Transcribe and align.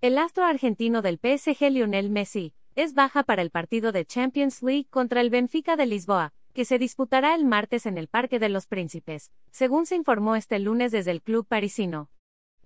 El 0.00 0.16
astro 0.16 0.44
argentino 0.44 1.02
del 1.02 1.18
PSG 1.18 1.72
Lionel 1.72 2.08
Messi 2.08 2.54
es 2.76 2.94
baja 2.94 3.24
para 3.24 3.42
el 3.42 3.50
partido 3.50 3.90
de 3.90 4.04
Champions 4.04 4.62
League 4.62 4.86
contra 4.90 5.20
el 5.20 5.28
Benfica 5.28 5.74
de 5.74 5.86
Lisboa, 5.86 6.32
que 6.52 6.64
se 6.64 6.78
disputará 6.78 7.34
el 7.34 7.44
martes 7.44 7.84
en 7.84 7.98
el 7.98 8.06
Parque 8.06 8.38
de 8.38 8.48
los 8.48 8.68
Príncipes, 8.68 9.32
según 9.50 9.86
se 9.86 9.96
informó 9.96 10.36
este 10.36 10.60
lunes 10.60 10.92
desde 10.92 11.10
el 11.10 11.20
club 11.20 11.48
parisino. 11.48 12.10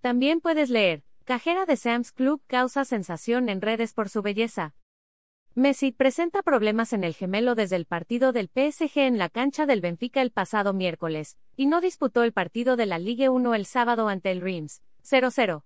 También 0.02 0.42
puedes 0.42 0.68
leer, 0.68 1.04
cajera 1.24 1.64
de 1.64 1.76
Sam's 1.78 2.12
Club 2.12 2.42
causa 2.46 2.84
sensación 2.84 3.48
en 3.48 3.62
redes 3.62 3.94
por 3.94 4.10
su 4.10 4.20
belleza. 4.20 4.74
Messi 5.54 5.90
presenta 5.90 6.42
problemas 6.42 6.92
en 6.92 7.02
el 7.02 7.14
gemelo 7.14 7.54
desde 7.54 7.76
el 7.76 7.86
partido 7.86 8.32
del 8.32 8.48
PSG 8.48 8.98
en 8.98 9.16
la 9.16 9.30
cancha 9.30 9.64
del 9.64 9.80
Benfica 9.80 10.20
el 10.20 10.32
pasado 10.32 10.74
miércoles, 10.74 11.38
y 11.56 11.64
no 11.64 11.80
disputó 11.80 12.24
el 12.24 12.34
partido 12.34 12.76
de 12.76 12.84
la 12.84 12.98
Ligue 12.98 13.30
1 13.30 13.54
el 13.54 13.64
sábado 13.64 14.08
ante 14.08 14.30
el 14.32 14.42
Reims, 14.42 14.82
0-0. 15.02 15.62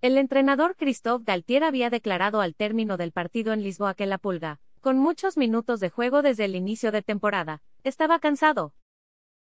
El 0.00 0.16
entrenador 0.16 0.76
Christophe 0.76 1.24
Galtier 1.26 1.64
había 1.64 1.90
declarado 1.90 2.40
al 2.40 2.54
término 2.54 2.96
del 2.96 3.10
partido 3.10 3.52
en 3.52 3.64
Lisboa 3.64 3.94
que 3.94 4.06
la 4.06 4.18
pulga, 4.18 4.60
con 4.80 4.96
muchos 4.96 5.36
minutos 5.36 5.80
de 5.80 5.90
juego 5.90 6.22
desde 6.22 6.44
el 6.44 6.54
inicio 6.54 6.92
de 6.92 7.02
temporada, 7.02 7.62
estaba 7.82 8.20
cansado. 8.20 8.74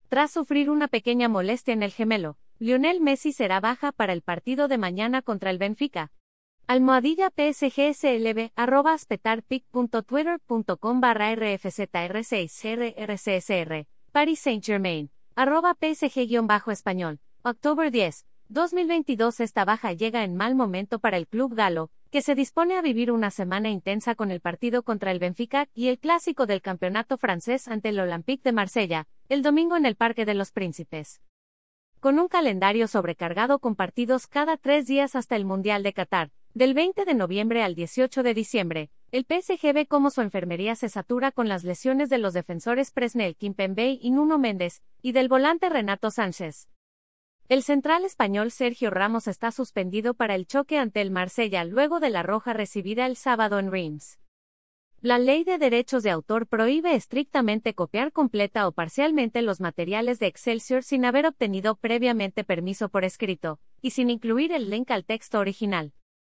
Tras 0.10 0.30
sufrir 0.30 0.70
una 0.70 0.88
pequeña 0.88 1.28
molestia 1.28 1.74
en 1.74 1.82
el 1.82 1.92
gemelo, 1.92 2.38
Lionel 2.60 3.02
Messi 3.02 3.32
será 3.32 3.60
baja 3.62 3.92
para 3.92 4.14
el 4.14 4.22
partido 4.22 4.68
de 4.68 4.78
mañana 4.78 5.24
contra 5.24 5.50
el 5.50 5.58
Benfica. 5.58 6.12
Almohadilla 6.68 7.32
PSGSLB, 7.32 8.52
arroba 8.56 8.94
aspetarpic.twitter.com 8.94 11.02
barra 11.02 11.34
RFZR6RRCSR, 11.34 13.88
Paris 14.12 14.40
Saint-Germain, 14.40 15.10
arroba 15.36 15.74
PSG-español, 15.74 17.22
octubre 17.42 17.90
10, 17.90 18.28
2022 18.54 19.40
esta 19.40 19.66
baja 19.66 19.94
llega 19.94 20.24
en 20.24 20.36
mal 20.36 20.54
momento 20.54 21.00
para 21.00 21.18
el 21.18 21.28
club 21.28 21.56
galo, 21.56 21.90
que 22.12 22.22
se 22.22 22.36
dispone 22.36 22.76
a 22.78 22.84
vivir 22.84 23.12
una 23.12 23.32
semana 23.32 23.70
intensa 23.70 24.14
con 24.14 24.30
el 24.30 24.42
partido 24.42 24.84
contra 24.84 25.10
el 25.10 25.18
Benfica 25.18 25.68
y 25.74 25.88
el 25.88 25.98
clásico 25.98 26.46
del 26.46 26.62
campeonato 26.62 27.18
francés 27.18 27.68
ante 27.68 27.90
el 27.90 28.00
Olympique 28.00 28.44
de 28.44 28.52
Marsella, 28.52 29.08
el 29.28 29.42
domingo 29.42 29.76
en 29.76 29.88
el 29.88 29.96
Parque 29.96 30.24
de 30.24 30.36
los 30.36 30.52
Príncipes. 30.52 31.20
Con 32.00 32.20
un 32.20 32.28
calendario 32.28 32.88
sobrecargado 32.88 33.58
con 33.58 33.76
partidos 33.76 34.28
cada 34.28 34.56
tres 34.56 34.86
días 34.86 35.16
hasta 35.16 35.36
el 35.36 35.46
Mundial 35.46 35.82
de 35.82 35.94
Qatar, 35.94 36.30
del 36.54 36.76
20 36.76 37.06
de 37.06 37.16
noviembre 37.16 37.64
al 37.64 37.74
18 37.74 38.22
de 38.22 38.36
diciembre, 38.36 38.92
el 39.12 39.26
PSG 39.26 39.74
ve 39.74 39.88
cómo 39.88 40.12
su 40.12 40.22
enfermería 40.22 40.76
se 40.76 40.90
satura 40.90 41.32
con 41.32 41.50
las 41.50 41.64
lesiones 41.64 42.08
de 42.10 42.20
los 42.20 42.34
defensores 42.34 42.92
Presnel 42.92 43.36
Kimpembe 43.36 43.98
y 44.00 44.12
Nuno 44.12 44.38
Méndez, 44.38 44.84
y 45.02 45.14
del 45.14 45.28
volante 45.28 45.70
Renato 45.70 46.12
Sánchez. 46.12 46.68
El 47.50 47.62
central 47.62 48.06
español 48.06 48.52
Sergio 48.52 48.90
Ramos 48.90 49.28
está 49.28 49.52
suspendido 49.52 50.14
para 50.14 50.34
el 50.34 50.48
choque 50.48 50.78
ante 50.78 51.02
el 51.02 51.12
Marsella 51.12 51.66
luego 51.66 52.00
de 52.00 52.10
la 52.10 52.24
roja 52.24 52.54
recibida 52.54 53.06
el 53.06 53.18
sábado 53.18 53.60
en 53.60 53.70
Reims. 53.70 54.18
La 55.02 55.20
ley 55.20 55.44
de 55.44 55.58
derechos 55.58 56.04
de 56.04 56.12
autor 56.12 56.48
prohíbe 56.48 56.96
estrictamente 56.96 57.74
copiar 57.74 58.14
completa 58.14 58.66
o 58.66 58.72
parcialmente 58.72 59.42
los 59.42 59.60
materiales 59.60 60.20
de 60.20 60.28
Excelsior 60.28 60.84
sin 60.84 61.04
haber 61.04 61.26
obtenido 61.26 61.76
previamente 61.76 62.46
permiso 62.46 62.88
por 62.88 63.04
escrito, 63.04 63.60
y 63.82 63.90
sin 63.90 64.10
incluir 64.10 64.54
el 64.54 64.70
link 64.70 64.90
al 64.92 65.04
texto 65.04 65.40
original. 65.40 65.92